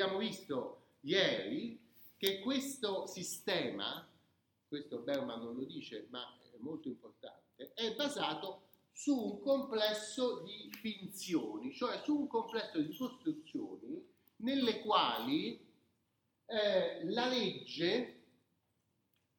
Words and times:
Abbiamo 0.00 0.18
visto 0.20 0.90
ieri 1.00 1.76
che 2.16 2.38
questo 2.38 3.08
sistema, 3.08 4.08
questo 4.68 5.00
Berman 5.00 5.42
non 5.42 5.56
lo 5.56 5.64
dice, 5.64 6.06
ma 6.10 6.38
è 6.52 6.56
molto 6.58 6.86
importante, 6.86 7.72
è 7.74 7.96
basato 7.96 8.68
su 8.92 9.12
un 9.12 9.40
complesso 9.40 10.42
di 10.42 10.70
finzioni, 10.70 11.74
cioè 11.74 12.00
su 12.04 12.16
un 12.16 12.28
complesso 12.28 12.80
di 12.80 12.96
costruzioni 12.96 14.08
nelle 14.36 14.82
quali 14.82 15.66
eh, 16.46 17.04
la 17.10 17.26
legge 17.26 18.22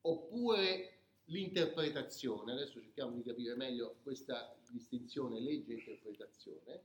oppure 0.02 1.04
l'interpretazione, 1.28 2.52
adesso 2.52 2.82
cerchiamo 2.82 3.16
di 3.16 3.24
capire 3.24 3.56
meglio 3.56 3.96
questa 4.04 4.54
distinzione 4.70 5.40
legge-interpretazione, 5.40 6.84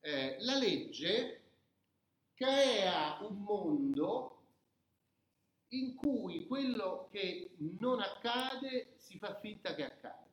eh, 0.00 0.36
la 0.40 0.58
legge 0.58 1.44
crea 2.36 3.18
un 3.22 3.42
mondo 3.42 4.36
in 5.68 5.96
cui 5.96 6.46
quello 6.46 7.08
che 7.10 7.56
non 7.80 8.00
accade 8.00 8.92
si 8.96 9.18
fa 9.18 9.34
finta 9.40 9.74
che 9.74 9.84
accade. 9.84 10.24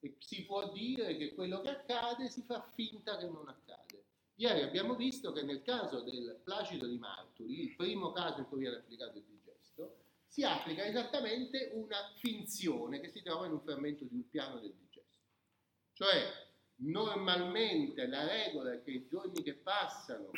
E 0.00 0.16
si 0.18 0.44
può 0.44 0.70
dire 0.72 1.16
che 1.16 1.34
quello 1.34 1.60
che 1.60 1.70
accade 1.70 2.28
si 2.28 2.42
fa 2.42 2.60
finta 2.74 3.16
che 3.16 3.26
non 3.26 3.48
accade. 3.48 4.04
Ieri 4.34 4.62
abbiamo 4.62 4.94
visto 4.94 5.32
che 5.32 5.42
nel 5.42 5.62
caso 5.62 6.02
del 6.02 6.40
placido 6.44 6.86
di 6.86 6.98
Marturi, 6.98 7.60
il 7.60 7.74
primo 7.74 8.12
caso 8.12 8.40
in 8.40 8.48
cui 8.48 8.60
viene 8.60 8.76
applicato 8.76 9.18
il 9.18 9.24
digesto, 9.24 9.96
si 10.26 10.44
applica 10.44 10.84
esattamente 10.84 11.70
una 11.74 12.12
finzione 12.16 13.00
che 13.00 13.10
si 13.10 13.22
trova 13.22 13.46
in 13.46 13.52
un 13.52 13.60
frammento 13.60 14.04
di 14.04 14.14
un 14.14 14.28
piano 14.28 14.60
del 14.60 14.74
digesto. 14.74 15.18
Cioè, 15.94 16.46
normalmente 16.76 18.06
la 18.06 18.24
regola 18.26 18.72
è 18.72 18.82
che 18.82 18.90
i 18.90 19.06
giorni 19.08 19.42
che 19.42 19.54
passano 19.54 20.30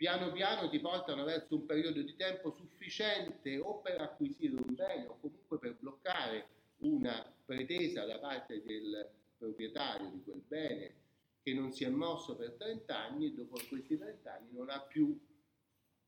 piano 0.00 0.32
piano 0.32 0.70
ti 0.70 0.80
portano 0.80 1.24
verso 1.24 1.56
un 1.56 1.66
periodo 1.66 2.00
di 2.00 2.16
tempo 2.16 2.52
sufficiente 2.52 3.58
o 3.58 3.82
per 3.82 4.00
acquisire 4.00 4.54
un 4.54 4.74
bene 4.74 5.04
o 5.04 5.18
comunque 5.20 5.58
per 5.58 5.76
bloccare 5.78 6.46
una 6.78 7.30
pretesa 7.44 8.06
da 8.06 8.18
parte 8.18 8.62
del 8.64 9.10
proprietario 9.36 10.08
di 10.08 10.22
quel 10.22 10.40
bene 10.48 10.94
che 11.42 11.52
non 11.52 11.70
si 11.70 11.84
è 11.84 11.90
mosso 11.90 12.34
per 12.34 12.52
30 12.52 12.96
anni 12.96 13.26
e 13.26 13.34
dopo 13.34 13.60
questi 13.68 13.98
30 13.98 14.32
anni 14.32 14.48
non 14.52 14.70
ha 14.70 14.80
più 14.80 15.14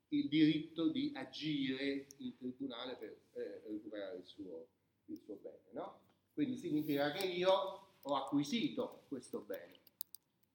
il 0.07 0.27
diritto 0.27 0.87
di 0.89 1.11
agire 1.13 2.07
in 2.17 2.35
tribunale 2.35 2.95
per 2.95 3.15
eh, 3.33 3.61
recuperare 3.67 4.17
il 4.17 4.25
suo, 4.25 4.69
il 5.05 5.19
suo 5.19 5.35
bene. 5.35 5.69
No? 5.69 5.99
Quindi 6.33 6.57
significa 6.57 7.11
che 7.11 7.27
io 7.27 7.51
ho 8.01 8.15
acquisito 8.15 9.03
questo 9.07 9.41
bene 9.41 9.81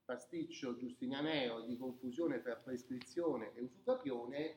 pasticcio 0.08 0.74
giustinianeo 0.74 1.66
di 1.66 1.76
confusione 1.76 2.40
tra 2.40 2.56
prescrizione 2.56 3.52
e 3.52 3.60
usucapione 3.60 4.56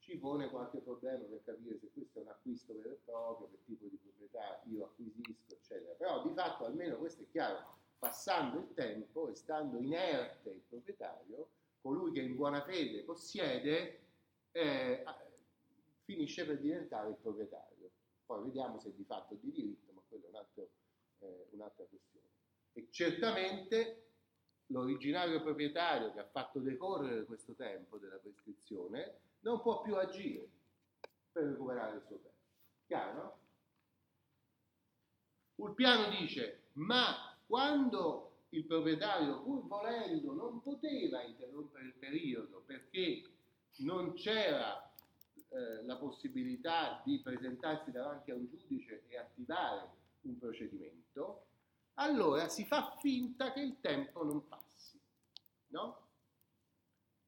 ci 0.00 0.16
pone 0.16 0.50
qualche 0.50 0.78
problema 0.78 1.22
per 1.24 1.40
capire 1.44 1.78
se 1.78 1.88
questo 1.92 2.18
è 2.18 2.22
un 2.22 2.28
acquisto 2.30 2.74
vero 2.74 2.90
e 2.90 2.98
proprio, 3.04 3.48
che 3.48 3.58
tipo 3.64 3.86
di 3.86 3.96
proprietà 3.96 4.60
io 4.64 4.86
acquisisco, 4.86 5.54
eccetera. 5.54 5.94
Però 5.94 6.26
di 6.26 6.34
fatto 6.34 6.64
almeno 6.64 6.96
questo 6.96 7.22
è 7.22 7.26
chiaro, 7.30 7.78
passando 7.96 8.58
il 8.58 8.74
tempo 8.74 9.28
e 9.28 9.36
stando 9.36 9.78
inerte 9.78 10.50
il 10.50 10.62
proprietario, 10.68 11.48
colui 11.80 12.10
che 12.10 12.20
in 12.20 12.34
buona 12.34 12.64
fede 12.64 13.04
possiede, 13.04 14.00
eh, 14.50 15.04
finisce 16.02 16.44
per 16.44 16.58
diventare 16.58 17.10
il 17.10 17.16
proprietario. 17.22 17.92
Poi 18.26 18.42
vediamo 18.42 18.80
se 18.80 18.92
di 18.96 19.04
fatto 19.04 19.34
è 19.34 19.36
di 19.36 19.52
diritto, 19.52 19.92
ma 19.92 20.02
quello 20.08 20.26
è 20.26 20.28
un 20.30 20.34
altro, 20.34 20.70
eh, 21.20 21.46
un'altra 21.50 21.84
questione. 21.84 22.26
E 22.72 22.88
certamente 22.90 24.07
l'originario 24.68 25.42
proprietario 25.42 26.12
che 26.12 26.20
ha 26.20 26.26
fatto 26.26 26.58
decorrere 26.58 27.24
questo 27.24 27.54
tempo 27.54 27.98
della 27.98 28.16
prescrizione 28.16 29.20
non 29.40 29.60
può 29.60 29.82
più 29.82 29.94
agire 29.96 30.48
per 31.30 31.44
recuperare 31.44 31.96
il 31.96 32.02
suo 32.06 32.16
tempo. 32.16 32.36
Chiaro? 32.86 33.38
Ulpiano 35.56 36.10
dice, 36.10 36.62
ma 36.74 37.36
quando 37.46 38.28
il 38.50 38.64
proprietario, 38.64 39.42
pur 39.42 39.66
volendo, 39.66 40.32
non 40.32 40.62
poteva 40.62 41.22
interrompere 41.22 41.86
il 41.86 41.94
periodo 41.94 42.62
perché 42.64 43.24
non 43.78 44.14
c'era 44.14 44.90
eh, 45.50 45.84
la 45.84 45.96
possibilità 45.96 47.00
di 47.04 47.20
presentarsi 47.20 47.90
davanti 47.90 48.30
a 48.30 48.34
un 48.34 48.46
giudice 48.48 49.04
e 49.08 49.18
attivare 49.18 49.88
un 50.22 50.38
procedimento, 50.38 51.46
allora 51.98 52.48
si 52.48 52.64
fa 52.64 52.96
finta 53.00 53.52
che 53.52 53.60
il 53.60 53.80
tempo 53.80 54.22
non 54.24 54.46
passi, 54.46 55.00
no? 55.68 56.06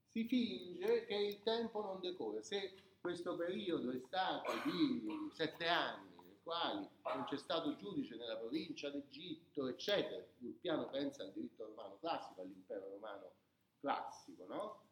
Si 0.07 0.25
finge 0.25 1.07
che 1.07 1.15
il 1.15 1.43
tempo 1.43 1.83
non 1.83 2.01
decorre. 2.01 2.43
Se 2.43 2.97
questo 3.01 3.37
periodo 3.37 3.91
è 3.91 3.99
stato 3.99 4.53
di 4.65 5.31
sette 5.33 5.67
anni, 5.67 6.09
nei 6.23 6.39
quali 6.43 6.89
non 7.05 7.25
c'è 7.25 7.37
stato 7.37 7.77
giudice 7.77 8.17
nella 8.17 8.37
provincia 8.37 8.91
d'Egitto, 8.91 9.67
eccetera, 9.67 10.25
il 10.39 10.53
piano 10.61 10.89
pensa 10.89 11.23
al 11.23 11.33
diritto 11.33 11.65
romano 11.65 11.99
classico, 11.99 12.41
all'impero 12.41 12.91
romano 12.91 13.33
classico, 13.81 14.47
no? 14.47 14.89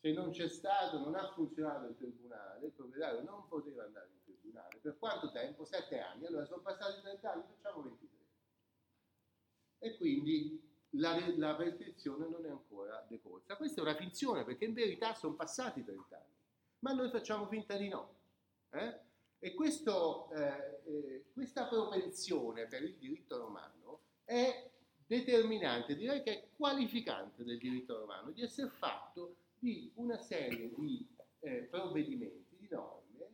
Se 0.00 0.12
non 0.12 0.30
c'è 0.30 0.48
stato, 0.48 0.98
non 0.98 1.16
ha 1.16 1.32
funzionato 1.32 1.86
il 1.86 1.96
tribunale, 1.96 2.66
il 2.66 2.72
proprietario 2.72 3.22
non 3.22 3.48
poteva 3.48 3.84
andare 3.84 4.08
in 4.10 4.22
tribunale. 4.22 4.78
Per 4.80 4.96
quanto 4.96 5.30
tempo? 5.32 5.64
Sette 5.64 5.98
anni. 5.98 6.24
Allora 6.26 6.44
sono 6.44 6.62
passati 6.62 7.00
30 7.00 7.32
anni, 7.32 7.42
facciamo 7.48 7.82
23 7.82 8.17
e 9.88 9.96
quindi 9.96 10.60
la, 10.90 11.18
la 11.36 11.54
prescrizione 11.54 12.28
non 12.28 12.44
è 12.46 12.50
ancora 12.50 13.04
decorsa. 13.08 13.56
Questa 13.56 13.80
è 13.80 13.84
una 13.84 13.96
finzione 13.96 14.44
perché 14.44 14.64
in 14.64 14.74
verità 14.74 15.14
sono 15.14 15.34
passati 15.34 15.84
30 15.84 16.16
anni, 16.16 16.34
ma 16.80 16.92
noi 16.92 17.10
facciamo 17.10 17.46
finta 17.48 17.76
di 17.76 17.88
no. 17.88 18.16
Eh? 18.70 19.06
E 19.40 19.54
questo, 19.54 20.30
eh, 20.32 20.80
eh, 20.86 21.24
questa 21.32 21.66
propensione 21.66 22.66
per 22.66 22.82
il 22.82 22.96
diritto 22.96 23.38
romano 23.38 24.00
è 24.24 24.70
determinante, 25.06 25.96
direi 25.96 26.22
che 26.22 26.32
è 26.32 26.48
qualificante 26.54 27.44
del 27.44 27.58
diritto 27.58 27.98
romano, 27.98 28.30
di 28.30 28.42
essere 28.42 28.68
fatto 28.68 29.36
di 29.58 29.90
una 29.94 30.18
serie 30.18 30.72
di 30.74 31.06
eh, 31.40 31.66
provvedimenti, 31.70 32.56
di 32.58 32.68
norme, 32.70 33.28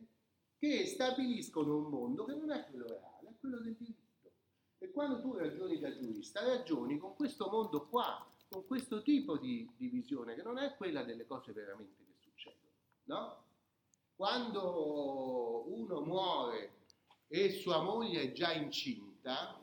che 0.57 0.85
stabiliscono 0.85 1.77
un 1.77 1.89
mondo 1.89 2.23
che 2.25 2.35
non 2.35 2.51
è 2.51 2.65
quello 2.69 2.87
reale, 2.87 3.29
è 3.29 3.33
quello 3.39 3.59
del 3.59 3.75
diritto. 3.75 4.04
E 4.85 4.91
quando 4.91 5.19
tu 5.19 5.33
ragioni 5.33 5.79
da 5.79 5.91
giurista, 5.97 6.45
ragioni 6.45 6.99
con 6.99 7.15
questo 7.15 7.49
mondo 7.49 7.87
qua, 7.87 8.23
con 8.47 8.67
questo 8.67 9.01
tipo 9.01 9.35
di, 9.35 9.67
di 9.75 9.87
visione, 9.87 10.35
che 10.35 10.43
non 10.43 10.59
è 10.59 10.75
quella 10.75 11.01
delle 11.01 11.25
cose 11.25 11.53
veramente 11.53 12.03
che 12.05 12.13
succedono, 12.19 12.69
no? 13.05 13.43
Quando 14.15 15.63
uno 15.65 16.01
muore 16.01 16.83
e 17.27 17.49
sua 17.49 17.81
moglie 17.81 18.21
è 18.21 18.31
già 18.31 18.53
incinta, 18.53 19.59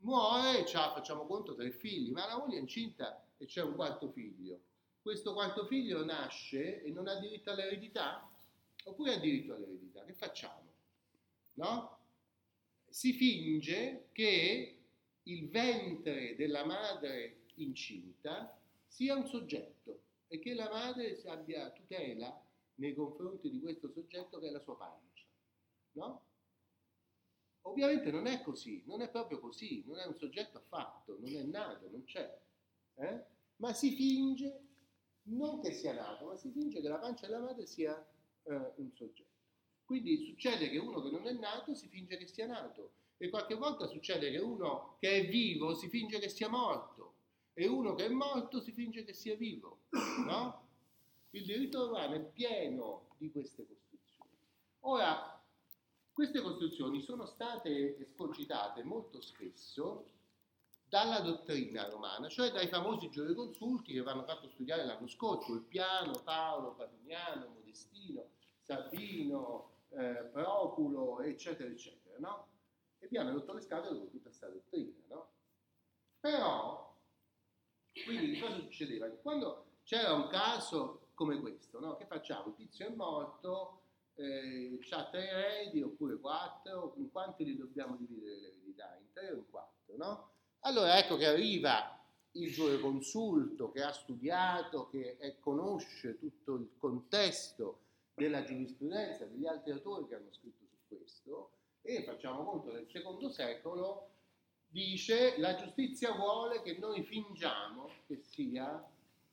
muore, 0.00 0.66
facciamo 0.66 1.24
conto, 1.24 1.54
tre 1.54 1.70
figli, 1.70 2.12
ma 2.12 2.26
la 2.26 2.36
moglie 2.36 2.58
è 2.58 2.60
incinta 2.60 3.24
e 3.38 3.46
c'è 3.46 3.62
un 3.62 3.74
quarto 3.74 4.10
figlio. 4.10 4.60
Questo 5.00 5.32
quarto 5.32 5.64
figlio 5.64 6.04
nasce 6.04 6.82
e 6.82 6.90
non 6.90 7.08
ha 7.08 7.14
diritto 7.14 7.52
all'eredità? 7.52 8.30
Oppure 8.84 9.14
ha 9.14 9.18
diritto 9.18 9.54
all'eredità? 9.54 10.04
Che 10.04 10.12
facciamo? 10.12 10.74
No? 11.54 11.95
Si 12.96 13.12
finge 13.12 14.08
che 14.12 14.78
il 15.24 15.50
ventre 15.50 16.34
della 16.34 16.64
madre 16.64 17.40
incinta 17.56 18.58
sia 18.86 19.14
un 19.14 19.26
soggetto 19.26 20.00
e 20.28 20.38
che 20.38 20.54
la 20.54 20.70
madre 20.70 21.20
abbia 21.26 21.70
tutela 21.72 22.42
nei 22.76 22.94
confronti 22.94 23.50
di 23.50 23.60
questo 23.60 23.90
soggetto 23.90 24.38
che 24.38 24.48
è 24.48 24.50
la 24.50 24.62
sua 24.62 24.78
pancia. 24.78 25.24
No? 25.92 26.22
Ovviamente 27.62 28.10
non 28.10 28.26
è 28.26 28.40
così, 28.40 28.82
non 28.86 29.02
è 29.02 29.10
proprio 29.10 29.40
così, 29.40 29.84
non 29.86 29.98
è 29.98 30.06
un 30.06 30.16
soggetto 30.16 30.56
affatto, 30.56 31.18
non 31.20 31.36
è 31.36 31.42
nato, 31.42 31.90
non 31.90 32.02
c'è. 32.04 32.40
Eh? 32.94 33.24
Ma 33.56 33.74
si 33.74 33.94
finge, 33.94 34.58
non 35.24 35.60
che 35.60 35.72
sia 35.72 35.92
nato, 35.92 36.28
ma 36.28 36.36
si 36.36 36.50
finge 36.50 36.80
che 36.80 36.88
la 36.88 36.96
pancia 36.96 37.26
della 37.26 37.40
madre 37.40 37.66
sia 37.66 37.94
eh, 38.44 38.72
un 38.76 38.90
soggetto. 38.94 39.35
Quindi 39.86 40.24
succede 40.24 40.68
che 40.68 40.78
uno 40.78 41.00
che 41.00 41.10
non 41.10 41.26
è 41.26 41.32
nato 41.32 41.74
si 41.74 41.86
finge 41.86 42.16
che 42.16 42.26
sia 42.26 42.46
nato 42.46 42.90
e 43.18 43.30
qualche 43.30 43.54
volta 43.54 43.86
succede 43.86 44.30
che 44.32 44.38
uno 44.38 44.96
che 44.98 45.10
è 45.12 45.28
vivo 45.28 45.74
si 45.74 45.88
finge 45.88 46.18
che 46.18 46.28
sia 46.28 46.48
morto 46.48 47.14
e 47.54 47.68
uno 47.68 47.94
che 47.94 48.06
è 48.06 48.08
morto 48.08 48.60
si 48.60 48.72
finge 48.72 49.04
che 49.04 49.14
sia 49.14 49.36
vivo, 49.36 49.78
no? 50.26 50.64
Il 51.30 51.44
diritto 51.44 51.86
romano 51.86 52.16
è 52.16 52.20
pieno 52.20 53.08
di 53.16 53.30
queste 53.30 53.64
costruzioni. 53.66 54.30
Ora, 54.80 55.42
queste 56.12 56.40
costruzioni 56.40 57.00
sono 57.00 57.24
state 57.24 57.98
escogitate 57.98 58.82
molto 58.82 59.20
spesso 59.20 60.04
dalla 60.88 61.20
dottrina 61.20 61.88
romana, 61.88 62.28
cioè 62.28 62.50
dai 62.50 62.68
famosi 62.68 63.08
giureconsulti 63.08 63.92
che 63.92 64.02
vanno 64.02 64.24
fatto 64.24 64.48
studiare 64.48 64.84
l'anno 64.84 65.08
scorso, 65.08 65.54
il 65.54 65.62
piano, 65.62 66.20
Paolo, 66.24 66.74
Pavignano, 66.74 67.48
Modestino, 67.54 68.30
Sabino, 68.60 69.75
eh, 69.96 70.28
Proculo, 70.30 71.20
eccetera, 71.20 71.70
eccetera, 71.70 72.16
no? 72.18 72.48
E 72.98 73.08
vi 73.08 73.16
hanno 73.16 73.32
rotto 73.32 73.54
le 73.54 73.60
scatole 73.60 73.98
con 73.98 74.10
tutta 74.10 74.28
questa 74.28 74.48
dottrina, 74.48 75.04
no? 75.08 75.30
Però, 76.20 76.94
quindi 78.04 78.38
cosa 78.38 78.56
succedeva? 78.56 79.08
Quando 79.08 79.64
c'era 79.84 80.12
un 80.12 80.28
caso 80.28 81.08
come 81.14 81.40
questo, 81.40 81.80
no? 81.80 81.96
Che 81.96 82.06
facciamo? 82.06 82.48
Il 82.48 82.54
tizio 82.54 82.86
è 82.86 82.94
morto, 82.94 83.80
eh, 84.14 84.78
ha 84.90 85.08
tre 85.08 85.28
eredi 85.28 85.82
oppure 85.82 86.18
quattro, 86.18 86.94
in 86.96 87.10
quanti 87.10 87.44
li 87.44 87.56
dobbiamo 87.56 87.96
dividere 87.96 88.36
l'eredità? 88.36 88.96
In 88.96 89.12
tre 89.12 89.30
o 89.30 89.36
in 89.36 89.48
quattro, 89.48 89.96
no? 89.96 90.30
Allora 90.60 90.98
ecco 90.98 91.16
che 91.16 91.26
arriva 91.26 91.92
il 92.32 92.52
giureconsulto 92.52 93.70
che 93.70 93.82
ha 93.82 93.92
studiato, 93.92 94.88
che 94.88 95.16
è, 95.16 95.38
conosce 95.38 96.18
tutto 96.18 96.56
il 96.56 96.72
contesto 96.76 97.85
della 98.16 98.42
giurisprudenza, 98.42 99.26
degli 99.26 99.46
altri 99.46 99.72
autori 99.72 100.08
che 100.08 100.14
hanno 100.14 100.32
scritto 100.32 100.64
su 100.64 100.76
questo, 100.88 101.50
e 101.82 102.02
facciamo 102.02 102.44
conto 102.44 102.72
del 102.72 102.88
secondo 102.88 103.28
secolo, 103.28 104.08
dice 104.68 105.38
la 105.38 105.54
giustizia 105.54 106.12
vuole 106.12 106.62
che 106.62 106.78
noi 106.78 107.02
fingiamo 107.04 107.90
che, 108.06 108.16
sia, 108.16 108.82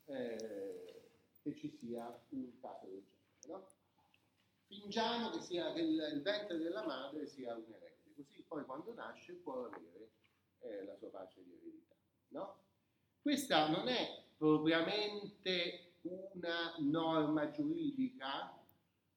eh, 0.06 1.02
che 1.42 1.56
ci 1.56 1.70
sia 1.70 2.06
un 2.30 2.60
caso 2.60 2.86
del 2.88 3.04
genere. 3.06 3.48
No? 3.48 3.68
Fingiamo 4.68 5.30
che, 5.30 5.40
sia, 5.40 5.72
che 5.72 5.80
il, 5.80 6.12
il, 6.14 6.22
ventre 6.22 6.58
della 6.58 6.86
madre 6.86 7.26
sia 7.26 7.56
un 7.56 7.64
erede, 7.70 8.14
così 8.16 8.44
poi 8.46 8.66
quando 8.66 8.94
nasce 8.94 9.34
può 9.34 9.66
avere 9.66 10.10
eh, 10.60 10.84
la 10.84 10.96
sua 10.98 11.08
pace 11.08 11.42
di 11.42 11.54
eredità. 11.54 11.96
No? 12.30 12.58
Questa 13.22 13.70
non 13.70 13.88
è 13.88 14.24
propriamente 14.36 15.94
una 16.02 16.76
norma 16.80 17.50
giuridica, 17.50 18.63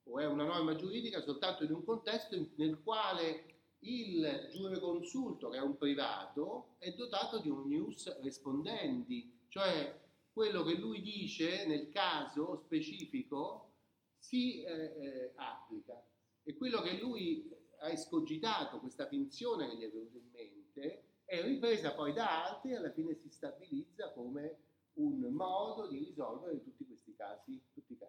o 0.08 0.18
è 0.18 0.26
una 0.26 0.44
norma 0.44 0.74
giuridica 0.74 1.20
soltanto 1.20 1.64
in 1.64 1.72
un 1.72 1.84
contesto 1.84 2.36
nel 2.56 2.80
quale 2.82 3.54
il 3.80 4.48
giureconsulto, 4.52 5.48
che 5.48 5.58
è 5.58 5.62
un 5.62 5.76
privato, 5.76 6.76
è 6.78 6.92
dotato 6.92 7.38
di 7.40 7.48
un 7.48 7.66
news 7.68 8.20
rispondendi, 8.20 9.44
cioè 9.48 10.00
quello 10.32 10.62
che 10.62 10.74
lui 10.74 11.02
dice 11.02 11.66
nel 11.66 11.90
caso 11.90 12.56
specifico 12.56 13.72
si 14.18 14.62
eh, 14.62 14.72
eh, 14.72 15.32
applica. 15.36 16.02
E 16.42 16.56
quello 16.56 16.80
che 16.82 16.98
lui 16.98 17.50
ha 17.80 17.90
escogitato, 17.90 18.78
questa 18.78 19.06
finzione 19.06 19.68
che 19.68 19.76
gli 19.76 19.82
è 19.82 19.90
venuta 19.90 20.18
in 20.18 20.30
mente, 20.32 21.02
è 21.24 21.42
ripresa 21.42 21.92
poi 21.92 22.12
da 22.12 22.44
altri 22.44 22.70
e 22.70 22.76
alla 22.76 22.92
fine 22.92 23.14
si 23.14 23.28
stabilizza 23.28 24.12
come 24.12 24.58
un 24.94 25.18
modo 25.32 25.88
di 25.88 25.98
risolvere 25.98 26.62
tutti 26.62 26.86
questi 26.86 27.14
casi 27.14 27.60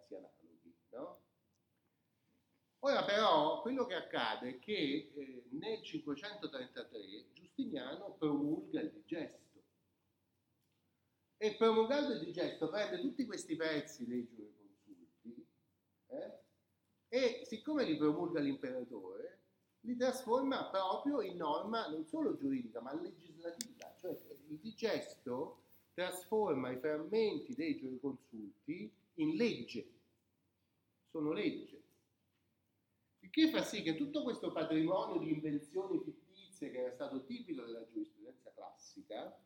analoghi. 0.09 0.75
No? 0.91 1.19
Ora 2.87 3.03
però 3.03 3.61
quello 3.63 3.85
che 3.85 3.95
accade 3.95 4.47
è 4.47 4.59
che 4.59 5.11
eh, 5.13 5.43
nel 5.49 5.83
533 5.83 7.33
Giustiniano 7.33 8.15
promulga 8.17 8.79
il 8.79 8.91
digesto. 8.91 9.61
E 11.35 11.55
promulgando 11.55 12.13
il 12.13 12.19
digesto 12.21 12.69
prende 12.69 13.01
tutti 13.01 13.25
questi 13.25 13.57
pezzi 13.57 14.07
dei 14.07 14.25
giureconsulti 14.25 15.45
eh, 16.07 16.39
e 17.09 17.41
siccome 17.43 17.83
li 17.83 17.97
promulga 17.97 18.39
l'imperatore 18.39 19.41
li 19.81 19.97
trasforma 19.97 20.69
proprio 20.69 21.19
in 21.19 21.35
norma 21.35 21.89
non 21.89 22.05
solo 22.05 22.37
giuridica 22.37 22.79
ma 22.79 22.93
legislativa, 22.93 23.93
cioè 23.97 24.17
il 24.47 24.59
digesto 24.59 25.63
trasforma 25.93 26.71
i 26.71 26.77
frammenti 26.77 27.53
dei 27.53 27.77
giureconsulti 27.77 28.89
in 29.15 29.35
legge, 29.35 29.89
sono 31.11 31.33
legge. 31.33 31.76
Il 33.27 33.33
che 33.33 33.49
fa 33.49 33.61
sì 33.61 33.81
che 33.81 33.95
tutto 33.95 34.23
questo 34.23 34.53
patrimonio 34.53 35.19
di 35.19 35.33
invenzioni 35.33 35.99
fittizie 35.99 36.71
che 36.71 36.79
era 36.79 36.93
stato 36.93 37.25
tipico 37.25 37.61
della 37.65 37.85
giurisprudenza 37.85 38.53
classica 38.53 39.37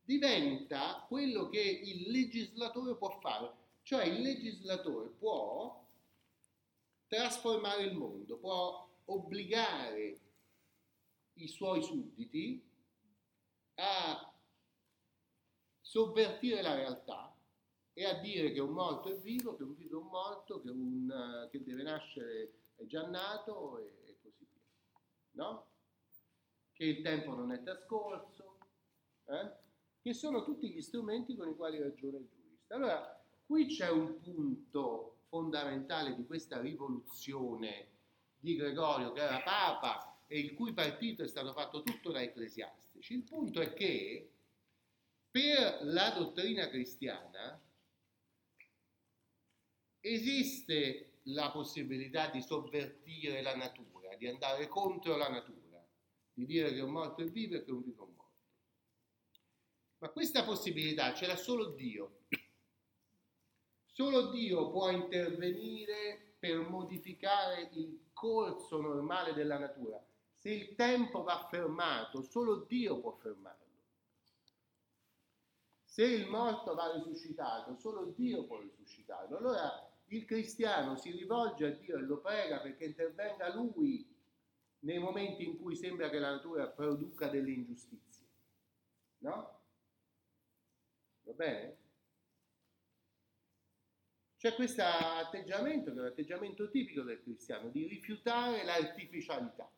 diventa 0.00 1.04
quello 1.08 1.48
che 1.48 1.60
il 1.60 2.08
legislatore 2.08 2.94
può 2.94 3.10
fare, 3.18 3.52
cioè 3.82 4.04
il 4.04 4.20
legislatore 4.20 5.08
può 5.08 5.84
trasformare 7.08 7.82
il 7.82 7.96
mondo, 7.96 8.36
può 8.36 8.88
obbligare 9.06 10.20
i 11.34 11.48
suoi 11.48 11.82
sudditi 11.82 12.62
a 13.74 14.32
sovvertire 15.80 16.62
la 16.62 16.76
realtà 16.76 17.34
e 17.92 18.04
a 18.04 18.14
dire 18.20 18.52
che 18.52 18.60
un 18.60 18.70
morto 18.70 19.08
è 19.08 19.18
vivo, 19.18 19.56
che 19.56 19.64
un 19.64 19.74
vivo 19.74 20.00
è 20.00 20.04
morto, 20.04 20.60
che, 20.60 20.70
un, 20.70 21.48
che 21.50 21.64
deve 21.64 21.82
nascere 21.82 22.52
è 22.80 22.86
già 22.86 23.06
nato 23.06 23.78
e, 23.78 24.02
e 24.06 24.16
così 24.22 24.46
via. 24.50 24.62
No? 25.32 25.66
Che 26.72 26.84
il 26.84 27.02
tempo 27.02 27.34
non 27.34 27.52
è 27.52 27.62
trascorso, 27.62 28.58
eh? 29.26 29.50
che 30.00 30.14
sono 30.14 30.42
tutti 30.44 30.70
gli 30.70 30.80
strumenti 30.80 31.36
con 31.36 31.48
i 31.48 31.54
quali 31.54 31.78
ragiona 31.78 32.16
il 32.16 32.28
giurista. 32.28 32.74
Allora, 32.74 33.22
qui 33.44 33.66
c'è 33.66 33.90
un 33.90 34.18
punto 34.20 35.18
fondamentale 35.28 36.14
di 36.14 36.24
questa 36.24 36.60
rivoluzione 36.60 37.88
di 38.38 38.56
Gregorio, 38.56 39.12
che 39.12 39.20
era 39.20 39.42
Papa 39.42 40.22
e 40.26 40.38
il 40.38 40.54
cui 40.54 40.72
partito 40.72 41.22
è 41.22 41.28
stato 41.28 41.52
fatto 41.52 41.82
tutto 41.82 42.10
da 42.10 42.22
ecclesiastici. 42.22 43.14
Il 43.14 43.24
punto 43.24 43.60
è 43.60 43.74
che 43.74 44.30
per 45.30 45.80
la 45.82 46.10
dottrina 46.10 46.68
cristiana 46.68 47.60
esiste 50.00 51.09
la 51.24 51.50
possibilità 51.50 52.28
di 52.30 52.40
sovvertire 52.40 53.42
la 53.42 53.54
natura, 53.54 54.14
di 54.16 54.26
andare 54.26 54.66
contro 54.66 55.16
la 55.16 55.28
natura, 55.28 55.84
di 56.32 56.46
dire 56.46 56.72
che 56.72 56.80
un 56.80 56.92
morto 56.92 57.22
è 57.22 57.26
vivo 57.26 57.56
e 57.56 57.64
che 57.64 57.70
un 57.70 57.82
vivo 57.82 58.04
è 58.04 58.08
morto. 58.08 58.18
Ma 59.98 60.08
questa 60.08 60.44
possibilità 60.44 61.14
ce 61.14 61.26
l'ha 61.26 61.36
solo 61.36 61.70
Dio. 61.70 62.20
Solo 63.84 64.30
Dio 64.30 64.70
può 64.70 64.88
intervenire 64.88 66.36
per 66.38 66.58
modificare 66.60 67.68
il 67.74 68.08
corso 68.14 68.80
normale 68.80 69.34
della 69.34 69.58
natura. 69.58 70.02
Se 70.36 70.50
il 70.50 70.74
tempo 70.74 71.22
va 71.22 71.46
fermato, 71.50 72.22
solo 72.22 72.64
Dio 72.64 72.98
può 72.98 73.12
fermarlo. 73.12 73.58
Se 75.84 76.02
il 76.04 76.28
morto 76.28 76.74
va 76.74 76.94
risuscitato, 76.94 77.76
solo 77.76 78.06
Dio 78.16 78.44
può 78.44 78.58
risuscitarlo. 78.58 79.36
Allora 79.36 79.89
il 80.12 80.24
cristiano 80.24 80.96
si 80.96 81.10
rivolge 81.10 81.66
a 81.66 81.70
Dio 81.70 81.96
e 81.96 82.00
lo 82.00 82.18
prega 82.18 82.60
perché 82.60 82.84
intervenga 82.84 83.52
Lui 83.54 84.06
nei 84.80 84.98
momenti 84.98 85.44
in 85.44 85.58
cui 85.58 85.76
sembra 85.76 86.08
che 86.08 86.18
la 86.18 86.30
natura 86.30 86.66
produca 86.66 87.28
delle 87.28 87.50
ingiustizie. 87.50 88.26
No? 89.18 89.60
Va 91.22 91.32
bene? 91.32 91.78
C'è 94.36 94.54
questo 94.54 94.82
atteggiamento, 94.82 95.92
che 95.92 95.98
è 95.98 96.00
un 96.00 96.06
atteggiamento 96.06 96.70
tipico 96.70 97.02
del 97.02 97.22
cristiano, 97.22 97.68
di 97.68 97.86
rifiutare 97.86 98.64
l'artificialità. 98.64 99.70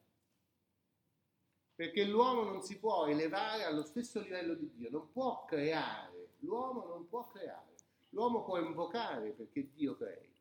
Perché 1.74 2.04
l'uomo 2.04 2.44
non 2.44 2.62
si 2.62 2.78
può 2.78 3.06
elevare 3.06 3.64
allo 3.64 3.82
stesso 3.82 4.20
livello 4.20 4.54
di 4.54 4.70
Dio, 4.70 4.88
non 4.88 5.10
può 5.10 5.44
creare, 5.44 6.34
l'uomo 6.38 6.86
non 6.86 7.08
può 7.08 7.26
creare. 7.28 7.70
L'uomo 8.10 8.44
può 8.44 8.58
invocare 8.58 9.30
perché 9.30 9.70
Dio 9.72 9.96
crei, 9.96 10.31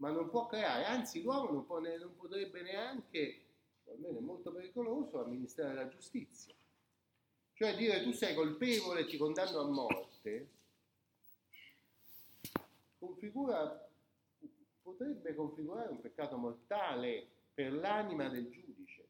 ma 0.00 0.10
non 0.10 0.30
può 0.30 0.46
creare, 0.46 0.84
anzi 0.84 1.22
l'uomo 1.22 1.50
non, 1.50 1.66
può, 1.66 1.78
non 1.78 2.16
potrebbe 2.16 2.62
neanche, 2.62 3.42
almeno 3.86 4.18
è 4.18 4.22
molto 4.22 4.50
pericoloso, 4.50 5.22
amministrare 5.22 5.74
la 5.74 5.88
giustizia. 5.88 6.54
Cioè 7.52 7.76
dire 7.76 8.02
tu 8.02 8.12
sei 8.12 8.34
colpevole 8.34 9.00
e 9.00 9.06
ti 9.06 9.18
condanno 9.18 9.60
a 9.60 9.68
morte, 9.68 10.48
configura, 12.98 13.88
potrebbe 14.82 15.34
configurare 15.34 15.90
un 15.90 16.00
peccato 16.00 16.38
mortale 16.38 17.26
per 17.52 17.74
l'anima 17.74 18.28
del 18.30 18.48
giudice. 18.48 19.06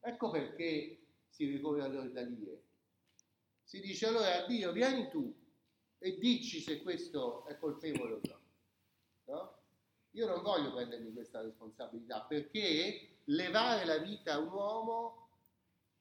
Ecco 0.00 0.30
perché 0.30 0.98
si 1.30 1.46
ricorre 1.46 1.84
all'ordalie. 1.84 2.62
Si 3.62 3.80
dice 3.80 4.08
allora 4.08 4.42
a 4.42 4.46
Dio 4.46 4.72
vieni 4.72 5.08
tu 5.08 5.34
e 5.98 6.18
dici 6.18 6.60
se 6.60 6.82
questo 6.82 7.46
è 7.46 7.56
colpevole 7.56 8.12
o 8.12 8.20
no? 8.22 8.43
Io 10.14 10.26
non 10.26 10.42
voglio 10.42 10.72
prendermi 10.72 11.12
questa 11.12 11.40
responsabilità 11.42 12.22
perché 12.22 13.18
levare 13.26 13.84
la 13.84 13.98
vita 13.98 14.34
a 14.34 14.38
un 14.38 14.52
uomo 14.52 15.28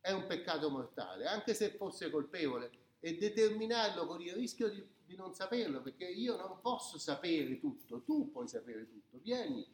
è 0.01 0.11
un 0.11 0.25
peccato 0.25 0.69
mortale, 0.69 1.27
anche 1.27 1.53
se 1.53 1.69
fosse 1.69 2.09
colpevole, 2.09 2.71
e 2.99 3.17
determinarlo 3.17 4.05
con 4.05 4.21
il 4.21 4.33
rischio 4.33 4.69
di 4.69 4.83
di 5.13 5.15
non 5.15 5.33
saperlo, 5.33 5.81
perché 5.81 6.05
io 6.05 6.35
non 6.35 6.59
posso 6.61 6.97
sapere 6.97 7.59
tutto, 7.59 8.01
tu 8.01 8.31
puoi 8.31 8.47
sapere 8.47 8.87
tutto. 8.87 9.19
Vieni 9.19 9.65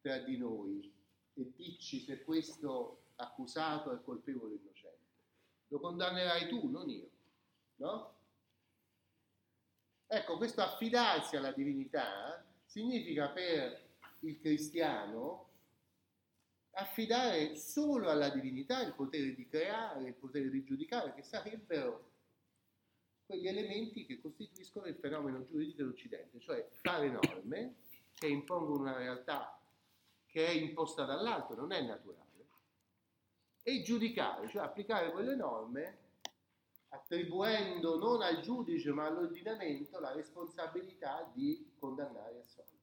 tra 0.00 0.18
di 0.18 0.36
noi 0.36 0.92
e 1.34 1.52
dici 1.54 2.00
se 2.00 2.22
questo 2.24 3.10
accusato 3.16 3.92
è 3.92 4.02
colpevole 4.02 4.54
o 4.54 4.56
innocente. 4.56 5.04
Lo 5.68 5.80
condannerai 5.80 6.48
tu, 6.48 6.68
non 6.68 6.88
io. 6.88 7.10
No? 7.76 8.14
Ecco, 10.06 10.36
questo 10.36 10.62
affidarsi 10.62 11.36
alla 11.36 11.52
divinità 11.52 12.44
significa 12.64 13.28
per 13.28 13.85
il 14.26 14.40
cristiano 14.40 15.44
affidare 16.72 17.56
solo 17.56 18.10
alla 18.10 18.28
divinità 18.28 18.82
il 18.82 18.92
potere 18.92 19.34
di 19.34 19.46
creare, 19.48 20.08
il 20.08 20.14
potere 20.14 20.50
di 20.50 20.62
giudicare, 20.64 21.14
che 21.14 21.22
sarebbero 21.22 22.10
quegli 23.24 23.48
elementi 23.48 24.04
che 24.04 24.20
costituiscono 24.20 24.86
il 24.86 24.96
fenomeno 24.96 25.44
giuridico 25.44 25.78
dell'Occidente, 25.78 26.38
cioè 26.40 26.68
fare 26.72 27.08
norme 27.08 27.76
che 28.14 28.26
impongono 28.26 28.80
una 28.80 28.96
realtà 28.96 29.58
che 30.26 30.46
è 30.46 30.50
imposta 30.50 31.04
dall'alto, 31.04 31.54
non 31.54 31.72
è 31.72 31.80
naturale, 31.80 32.24
e 33.62 33.82
giudicare, 33.82 34.48
cioè 34.48 34.62
applicare 34.62 35.10
quelle 35.10 35.34
norme 35.34 35.98
attribuendo 36.90 37.98
non 37.98 38.22
al 38.22 38.40
giudice 38.40 38.92
ma 38.92 39.06
all'ordinamento 39.06 39.98
la 39.98 40.12
responsabilità 40.12 41.28
di 41.34 41.72
condannare 41.78 42.36
e 42.36 42.40
assolvere. 42.40 42.75